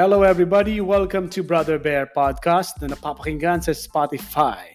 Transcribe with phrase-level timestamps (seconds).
[0.00, 4.72] Hello everybody, welcome to Brother Bear Podcast na napapakinggan sa Spotify.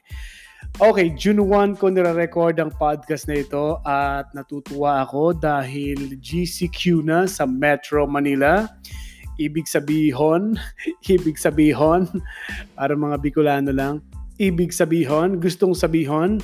[0.77, 7.25] Okay, June 1 ko nire-record ang podcast na ito at natutuwa ako dahil GCQ na
[7.25, 8.69] sa Metro Manila.
[9.41, 10.61] Ibig sabihin,
[11.09, 12.05] ibig sabihin,
[12.77, 14.05] para mga Bicolano lang,
[14.37, 16.37] ibig sabihin, gustong sabihin,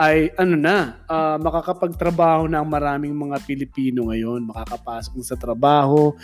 [0.00, 4.48] ay ano na, uh, makakapagtrabaho na ang maraming mga Pilipino ngayon.
[4.48, 6.16] Makakapasok na sa trabaho.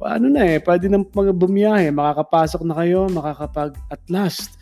[0.00, 1.92] Ano na eh, pwede na mga bumiyahe.
[1.92, 4.56] Makakapasok na kayo, makakapag at last,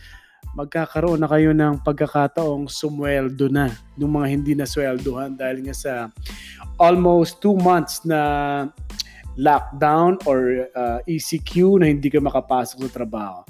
[0.58, 5.92] magkakaroon na kayo ng pagkakataong sumweldo na ng mga hindi na sweldohan dahil nga sa
[6.82, 8.18] almost two months na
[9.38, 13.46] lockdown or uh, ah, ECQ na hindi ka makapasok sa trabaho.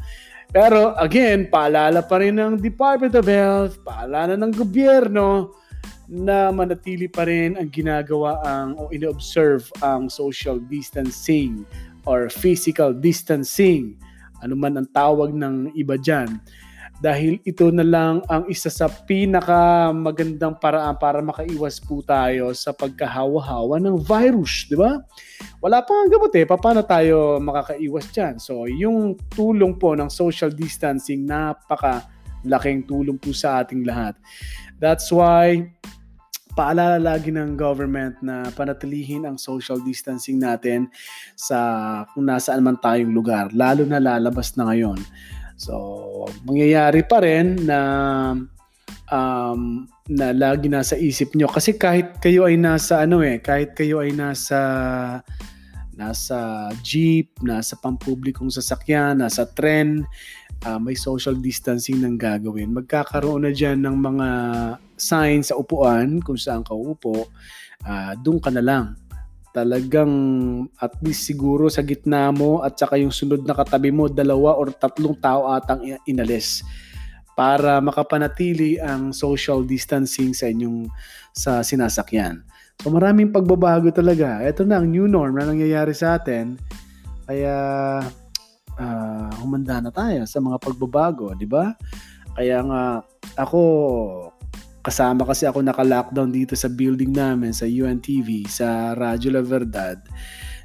[0.49, 5.53] Pero again, paalala pa rin ng Department of Health, paalala ng gobyerno
[6.09, 11.69] na manatili pa rin ang ginagawa ang o ino-observe ang social distancing
[12.09, 13.93] or physical distancing.
[14.41, 16.41] Ano man ang tawag ng iba dyan
[16.99, 22.75] dahil ito na lang ang isa sa pinaka magandang paraan para makaiwas po tayo sa
[22.75, 24.99] pagkahawa-hawa ng virus, di ba?
[25.63, 28.35] Wala pa ang gamot eh, paano tayo makakaiwas dyan?
[28.43, 32.09] So, yung tulong po ng social distancing, napaka
[32.47, 34.15] laking tulong po sa ating lahat.
[34.79, 35.67] That's why
[36.59, 40.91] paalala lagi ng government na panatilihin ang social distancing natin
[41.39, 44.99] sa kung nasaan man tayong lugar, lalo na lalabas na ngayon.
[45.59, 45.75] So,
[46.47, 47.81] mangyayari pa rin na
[49.11, 51.51] um, na lagi nasa isip nyo.
[51.51, 54.61] Kasi kahit kayo ay nasa ano eh, kahit kayo ay nasa
[55.99, 60.07] nasa jeep, nasa pampublikong sasakyan, nasa tren,
[60.63, 62.71] uh, may social distancing nang gagawin.
[62.71, 64.29] Magkakaroon na dyan ng mga
[64.95, 67.27] signs sa upuan kung saan ka uupo,
[67.83, 68.95] uh, doon ka na lang
[69.59, 70.13] talagang
[70.79, 74.71] at least siguro sa gitna mo at saka yung sunod na katabi mo, dalawa or
[74.71, 76.63] tatlong tao atang inalis
[77.35, 80.87] para makapanatili ang social distancing sa inyong
[81.35, 82.43] sa sinasakyan.
[82.79, 84.39] So maraming pagbabago talaga.
[84.43, 86.55] Ito na ang new norm na nangyayari sa atin.
[87.27, 87.55] Kaya
[88.79, 91.75] uh, humanda na tayo sa mga pagbabago, di ba?
[92.39, 92.83] Kaya nga
[93.35, 93.61] ako
[94.89, 100.01] Kasama kasi ako naka-lockdown dito sa building namin sa UNTV, sa Radyo La Verdad.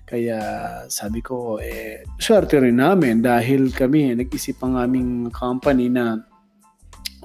[0.07, 0.39] Kaya
[0.87, 6.23] sabi ko, eh, swerte rin namin dahil kami, nag-isip ang aming company na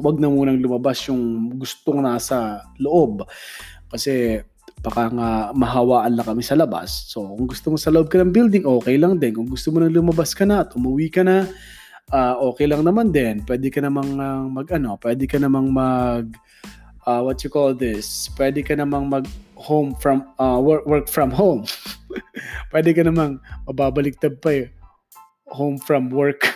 [0.02, 3.22] wag na munang lumabas yung gustong nasa loob.
[3.86, 4.42] Kasi
[4.82, 7.14] baka nga mahawaan lang kami sa labas.
[7.14, 9.38] So, kung gusto mo sa loob ka ng building, okay lang din.
[9.38, 11.46] Kung gusto mo nang lumabas ka na at umuwi ka na,
[12.10, 13.46] uh, okay lang naman din.
[13.46, 16.26] Pwede ka namang uh, mag ano, pwede ka namang mag
[17.08, 19.24] uh, what you call this, pwede ka namang mag
[19.56, 21.64] home from uh, work work from home.
[22.72, 24.68] pwede ka namang mababaliktad pa eh.
[25.56, 26.44] Home from work.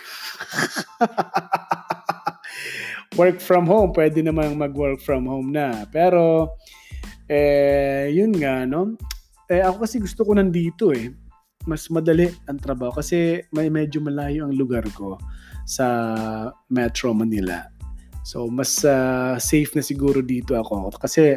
[3.20, 5.88] work from home, pwede namang mag-work from home na.
[5.88, 6.52] Pero
[7.32, 9.00] eh yun nga no.
[9.48, 11.08] Eh ako kasi gusto ko nandito eh.
[11.64, 15.16] Mas madali ang trabaho kasi may medyo malayo ang lugar ko
[15.64, 15.86] sa
[16.68, 17.71] Metro Manila.
[18.22, 21.34] So mas uh, safe na siguro dito ako kasi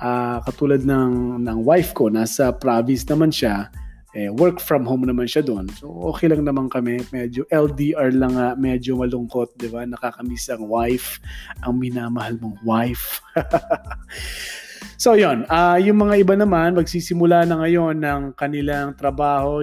[0.00, 3.68] uh, katulad ng ng wife ko nasa province naman siya
[4.14, 5.70] eh, work from home naman siya doon.
[5.78, 6.98] So, okay lang naman kami.
[7.14, 9.86] Medyo LDR lang nga, medyo malungkot, di ba?
[9.86, 11.22] Nakakamiss ang wife,
[11.62, 13.22] ang minamahal mong wife.
[15.02, 19.62] so, yon uh, Yung mga iba naman, magsisimula na ngayon ng kanilang trabaho,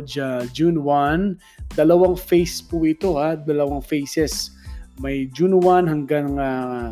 [0.55, 1.75] June 1.
[1.75, 3.35] Dalawang phase po ito, ha?
[3.35, 4.55] Dalawang phases
[5.01, 6.89] may June 1 hanggang uh,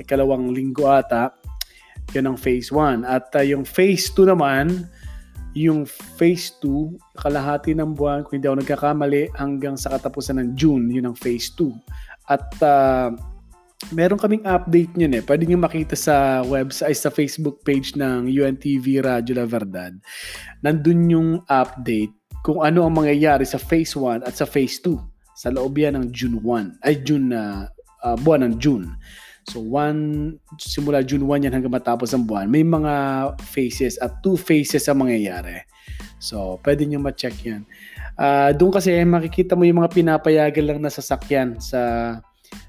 [0.00, 1.32] ikalawang linggo ata.
[2.16, 3.04] Yan ang phase 1.
[3.04, 4.88] At uh, yung phase 2 naman,
[5.52, 10.88] yung phase 2, kalahati ng buwan, kung hindi ako nagkakamali, hanggang sa katapusan ng June,
[10.88, 11.68] yun ang phase 2.
[12.32, 13.12] At uh,
[13.92, 15.22] meron kaming update niyan eh.
[15.24, 19.92] Pwede niyo makita sa website, sa Facebook page ng UNTV Radyo La Verdad.
[20.64, 25.48] Nandun yung update kung ano ang mangyayari sa phase 1 at sa phase 2 sa
[25.48, 27.68] loob yan ng June 1, ay June na
[28.02, 28.92] uh, uh, buwan ng June.
[29.50, 32.94] So, one, simula June 1 yan hanggang matapos ang buwan, may mga
[33.42, 35.66] phases at two phases ang mangyayari.
[36.22, 37.66] So, pwede nyo ma-check yan.
[38.14, 42.14] Uh, doon kasi makikita mo yung mga pinapayagan lang na sasakyan sa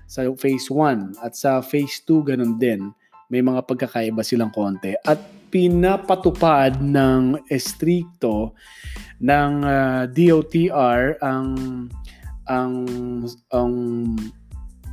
[0.10, 2.90] sa phase 1 at sa phase 2 ganun din.
[3.30, 4.98] May mga pagkakaiba silang konti.
[5.06, 5.22] At
[5.54, 8.58] pinapatupad ng estricto
[9.22, 11.48] ng uh, DOTR ang
[12.50, 12.88] ang
[13.54, 13.74] ang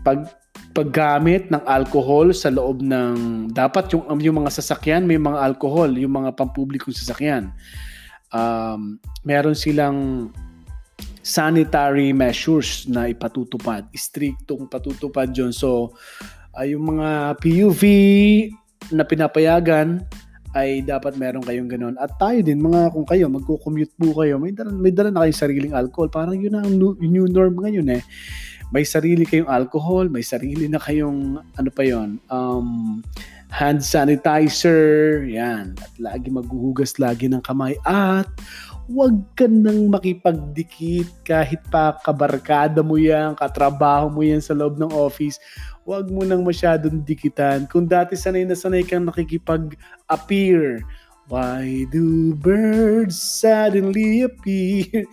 [0.06, 0.28] pag
[0.70, 6.14] paggamit ng alcohol sa loob ng dapat yung yung mga sasakyan may mga alcohol yung
[6.14, 7.50] mga pampublikong sasakyan
[8.30, 10.30] um, meron silang
[11.20, 13.86] sanitary measures na ipatutupad.
[13.92, 15.52] Striktong patutupad yun.
[15.52, 15.94] So,
[16.56, 17.82] uh, yung mga PUV
[18.90, 20.02] na pinapayagan
[20.50, 21.94] ay dapat meron kayong ganun.
[22.00, 25.42] At tayo din, mga kung kayo, magko-commute po kayo, may dala, may dala na kayong
[25.46, 26.10] sariling alcohol.
[26.10, 28.02] Parang yun ang new, new norm ngayon eh.
[28.70, 32.98] May sarili kayong alcohol, may sarili na kayong, ano pa yon um,
[33.50, 35.74] hand sanitizer, yan.
[35.78, 37.76] At lagi maghuhugas lagi ng kamay.
[37.84, 38.30] At
[38.86, 44.90] huwag ka nang makipagdikit kahit pa kabarkada mo yan, katrabaho mo yan sa loob ng
[44.90, 45.38] office
[45.90, 47.66] huwag mo nang masyadong dikitan.
[47.66, 50.86] Kung dati sanay na sanay kang nakikipag-appear,
[51.26, 55.02] why do birds suddenly appear?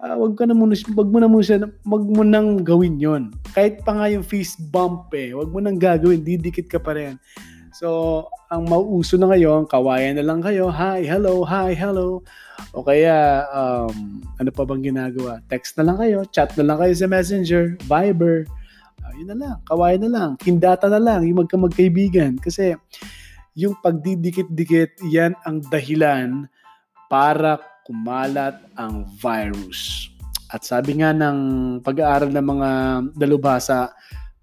[0.00, 3.36] Uh, wag ka na muna, wag mo na muna wag mo nang gawin yon.
[3.52, 7.20] Kahit pa nga yung fist bump eh, wag mo nang gagawin, didikit ka pa rin.
[7.70, 12.22] So, ang mauuso na ngayon, kawayan na lang kayo, hi, hello, hi, hello.
[12.74, 15.38] O kaya, um, ano pa bang ginagawa?
[15.46, 18.50] Text na lang kayo, chat na lang kayo sa Messenger, Viber,
[19.20, 22.40] yun na lang, kawayan na lang, kindata na lang, yung magka magkaibigan.
[22.40, 22.72] Kasi
[23.52, 26.48] yung pagdidikit-dikit, yan ang dahilan
[27.12, 30.08] para kumalat ang virus.
[30.48, 31.38] At sabi nga ng
[31.84, 32.70] pag-aaral ng mga
[33.12, 33.92] dalubhasa,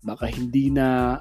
[0.05, 1.17] baka hindi na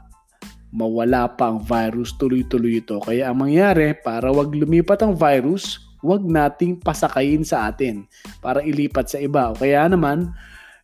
[0.76, 3.00] mawala pa ang virus, tuloy-tuloy ito.
[3.00, 8.05] Kaya ang mangyari, para wag lumipat ang virus, wag nating pasakayin sa atin
[8.44, 9.50] para ilipat sa iba.
[9.50, 10.37] O kaya naman,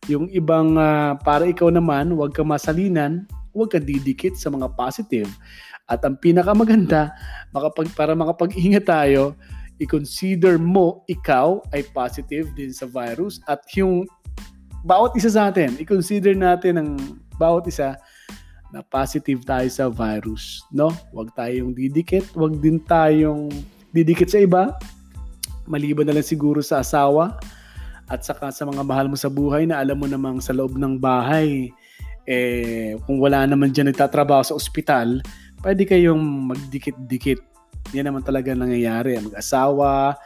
[0.09, 5.29] yung ibang uh, para ikaw naman, huwag ka masalinan, huwag ka didikit sa mga positive.
[5.85, 7.13] At ang pinakamaganda,
[7.53, 9.37] makapag, para makapag-ingat tayo,
[9.77, 14.09] i-consider mo ikaw ay positive din sa virus at yung
[14.81, 16.89] bawat isa sa atin, i-consider natin ang
[17.37, 17.95] bawat isa
[18.73, 20.89] na positive tayo sa virus, no?
[21.13, 23.53] Huwag tayong didikit, huwag din tayong
[23.93, 24.73] didikit sa iba.
[25.69, 27.37] Maliban na lang siguro sa asawa,
[28.09, 30.97] at saka sa mga mahal mo sa buhay na alam mo namang sa loob ng
[30.97, 31.69] bahay,
[32.25, 35.21] eh, kung wala naman dyan nagtatrabaho sa ospital,
[35.61, 36.19] pwede kayong
[36.51, 37.39] magdikit-dikit.
[37.93, 39.21] Yan naman talaga nangyayari.
[39.21, 40.17] Mag-asawa,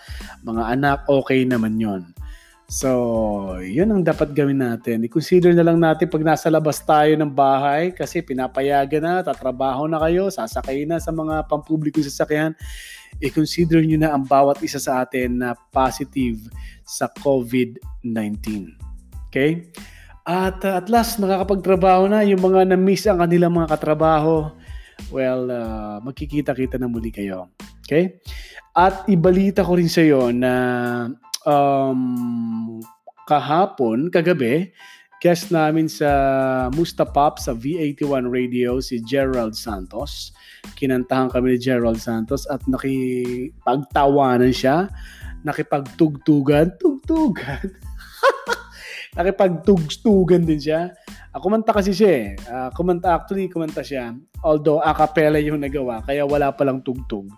[0.45, 2.01] mga anak, okay naman yon.
[2.67, 4.99] So, yun ang dapat gawin natin.
[5.07, 9.95] I-consider na lang natin pag nasa labas tayo ng bahay kasi pinapayagan na, tatrabaho na
[10.03, 12.51] kayo, sasakay na sa mga pampublikong sasakyan.
[13.23, 16.43] I-consider nyo na ang bawat isa sa atin na positive
[16.83, 18.75] sa COVID-19.
[19.31, 19.71] Okay?
[20.27, 24.51] At uh, at last, nakakapagtrabaho na yung mga na-miss ang kanilang mga katrabaho.
[25.07, 27.47] Well, uh, magkikita-kita na muli kayo.
[27.87, 28.19] Okay?
[28.75, 30.51] At ibalita ko rin sa iyo na
[31.47, 32.83] um,
[33.23, 34.75] kahapon, kagabi,
[35.23, 36.11] guest namin sa
[36.75, 40.35] Mustapop sa V81 Radio si Gerald Santos.
[40.75, 44.91] Kinantahan kami ni Gerald Santos at nakipagtawanan siya
[45.47, 47.71] nakipagtugtugan, tugtugan.
[49.17, 50.91] nakipagtugtugan din siya.
[51.31, 52.29] Uh, kumanta kasi siya eh.
[52.43, 54.11] Uh, kumanta, actually, kumanta siya.
[54.43, 57.31] Although, a cappella yung nagawa, kaya wala palang tugtog.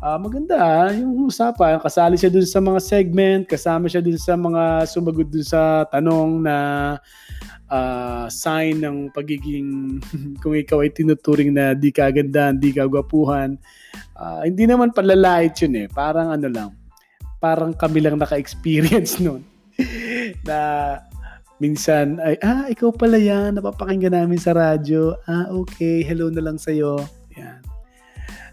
[0.00, 1.80] Uh, maganda yung usapan.
[1.80, 6.44] Kasali siya dun sa mga segment, kasama siya dun sa mga sumagot dun sa tanong
[6.44, 6.56] na
[7.72, 10.00] uh, sign ng pagiging
[10.44, 13.56] kung ikaw ay tinuturing na di kagandaan, di kagwapuhan.
[14.12, 15.86] Uh, hindi naman palalait yun eh.
[15.88, 16.70] Parang ano lang
[17.40, 19.44] parang kami lang naka-experience noon.
[20.48, 20.58] na
[21.60, 25.16] minsan ay, ah, ikaw pala yan, napapakinggan namin sa radyo.
[25.28, 27.00] Ah, okay, hello na lang sa'yo.
[27.36, 27.60] Yan.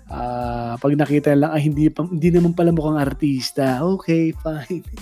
[0.09, 3.81] Uh, pag nakita lang, ah, hindi, pa, hindi naman pala mukhang artista.
[3.81, 4.83] Okay, fine.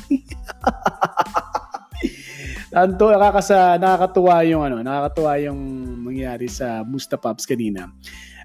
[2.72, 5.60] Tanto nakakasa nakakatuwa yung ano, nakakatuwa yung
[6.08, 7.92] mangyari sa Musta Pops kanina.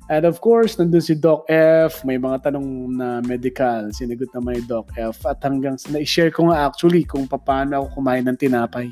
[0.06, 4.62] And of course, nandun si Doc F, may mga tanong na medical, sinagot na may
[4.62, 5.26] Doc F.
[5.26, 8.90] At hanggang sa na-share ko nga actually kung paano ako kumain ng tinapay.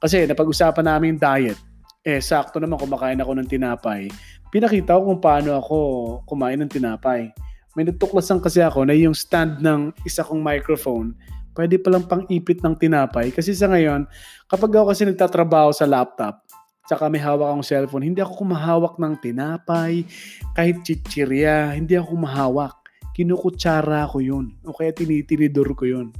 [0.00, 1.60] Kasi napag-usapan namin diet.
[2.00, 4.08] Eh, sakto naman kumakain ako ng tinapay.
[4.48, 5.76] Pinakita ko kung paano ako
[6.24, 7.30] kumain ng tinapay.
[7.76, 11.14] May natuklasan kasi ako na yung stand ng isa kong microphone,
[11.52, 13.30] pwede palang pang-ipit ng tinapay.
[13.30, 14.08] Kasi sa ngayon,
[14.48, 16.48] kapag ako kasi nagtatrabaho sa laptop,
[16.88, 18.08] Tsaka may hawak akong cellphone.
[18.08, 20.08] Hindi ako kumahawak ng tinapay,
[20.56, 21.76] kahit chichirya.
[21.76, 22.80] Hindi ako kumahawak.
[23.12, 24.56] Kinukutsara ko yun.
[24.64, 26.16] O kaya tinitinidor ko yun.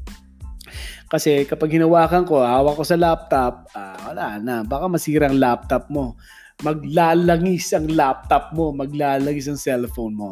[1.08, 4.60] Kasi kapag hinawakan ko, hawak ko sa laptop, ah, wala na.
[4.60, 6.20] Baka masira ang laptop mo.
[6.66, 8.74] Maglalangis ang laptop mo.
[8.74, 10.30] Maglalangis ang cellphone mo.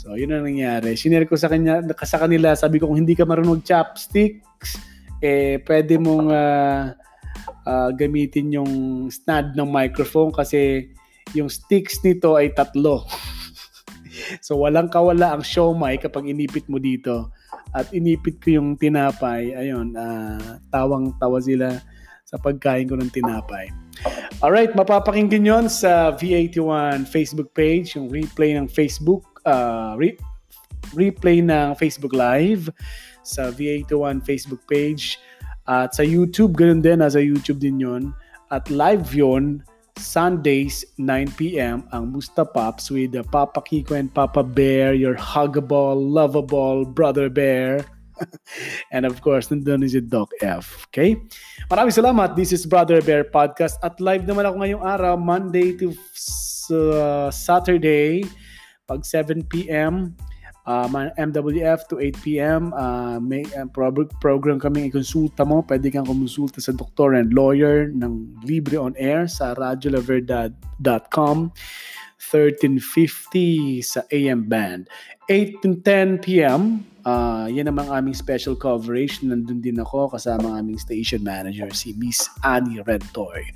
[0.00, 0.96] So, yun ang nangyari.
[0.96, 4.80] Sinare ko sa, kanya, sa kanila, sabi ko, kung hindi ka marunong chopsticks,
[5.20, 6.96] eh, pwede mong uh,
[7.68, 8.72] uh, gamitin yung
[9.12, 10.88] stand ng microphone kasi
[11.36, 13.04] yung sticks nito ay tatlo.
[14.44, 17.28] so walang kawala ang show mic kapag inipit mo dito.
[17.70, 19.54] at inipit ko yung tinapay.
[19.54, 21.78] Ayun, uh, tawang-tawa sila
[22.30, 23.74] sa pagkain ko ng tinapay.
[24.38, 30.14] Alright, mapapakinggan yon sa V81 Facebook page, yung replay ng Facebook, uh, re-
[30.94, 32.70] replay ng Facebook Live
[33.26, 35.18] sa V81 Facebook page.
[35.66, 38.14] At sa YouTube, ganun din, nasa YouTube din yon
[38.54, 39.66] At live yon
[40.00, 47.28] Sundays, 9pm, ang Musta Pops with Papa Kiko and Papa Bear, your huggable, lovable brother
[47.28, 47.84] bear.
[48.94, 50.86] and of course, nandun si Doc F.
[50.90, 51.16] Okay?
[51.68, 52.36] Maraming salamat.
[52.36, 53.80] This is Brother Bear Podcast.
[53.80, 55.92] At live naman ako ngayong araw, Monday to
[56.72, 58.24] uh, Saturday,
[58.84, 60.14] pag 7pm
[60.66, 62.62] um, MWF to 8 p.m.
[62.74, 65.62] Uh, may uh, pro- program kami ikonsulta mo.
[65.64, 71.50] Pwede kang kumonsulta sa doktor and lawyer ng libre on air sa radiolaverdad.com
[72.20, 74.86] 1350 sa AM band.
[75.26, 76.84] 8 to 10 p.m.
[77.00, 79.24] Uh, yan naman aming special coverage.
[79.24, 83.48] Nandun din ako kasama ang aming station manager, si Miss Annie Rentoy.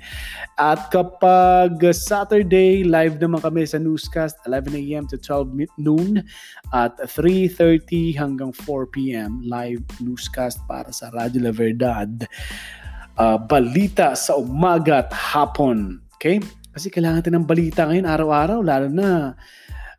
[0.57, 5.05] At kapag Saturday, live naman kami sa newscast, 11 a.m.
[5.05, 6.25] to 12 noon
[6.73, 9.45] at 3.30 hanggang 4 p.m.
[9.45, 12.25] live newscast para sa Radio La Verdad.
[13.15, 16.01] Uh, balita sa umaga at hapon.
[16.17, 16.41] Okay?
[16.75, 19.37] Kasi kailangan natin ng balita ngayon araw-araw, lalo na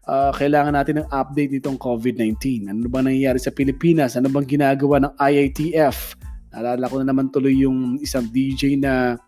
[0.07, 2.71] uh, kailangan natin ng update nitong COVID-19.
[2.71, 4.15] Ano ba nangyayari sa Pilipinas?
[4.15, 6.17] Ano bang ginagawa ng IITF?
[6.55, 9.19] Naalala ko na naman tuloy yung isang DJ na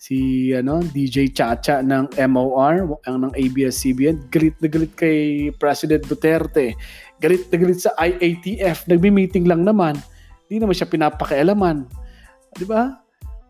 [0.00, 6.74] si ano DJ Chacha ng MOR ang ng ABS-CBN galit na galit kay President Duterte.
[7.20, 9.96] Galit na galit sa IATF nagmi-meeting lang naman.
[10.48, 11.86] Hindi naman siya pinapakialaman.
[12.56, 12.98] Di ba?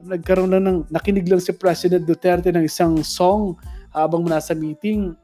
[0.01, 3.57] Nagkaroon lang ng nakinig lang si President Duterte ng isang song
[3.95, 5.15] habang nasa meeting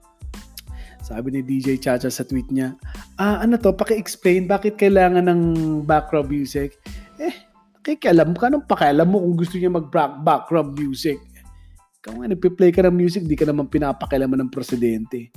[1.06, 2.74] sabi ni DJ Chacha sa tweet niya,
[3.14, 5.40] ah, ano to, paki-explain bakit kailangan ng
[5.86, 6.82] background music.
[7.22, 7.30] Eh,
[7.78, 11.22] nakikialam ka, anong pakialam mo kung gusto niya mag-background music?
[12.02, 15.30] Ikaw nga, nagpe-play ka ng music, di ka naman pinapakialaman ng presidente.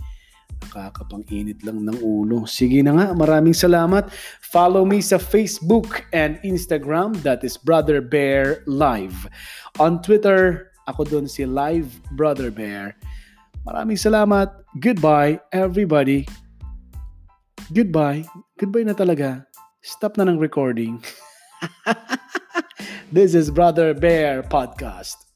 [0.66, 2.50] Nakakapang-init lang ng ulo.
[2.50, 4.10] Sige na nga, maraming salamat.
[4.42, 7.14] Follow me sa Facebook and Instagram.
[7.22, 9.30] That is Brother Bear Live.
[9.78, 12.98] On Twitter, ako doon si Live Brother Bear.
[13.70, 14.50] Maraming salamat.
[14.82, 16.26] Goodbye, everybody.
[17.70, 18.26] Goodbye.
[18.58, 19.46] Goodbye na talaga.
[19.86, 20.98] Stop na ng recording.
[23.14, 25.29] This is Brother Bear Podcast.